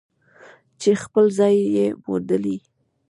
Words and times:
چې 0.81 0.89
خپل 1.03 1.25
ځای 1.37 1.55
یې 1.75 1.85
موندلی. 2.05 2.57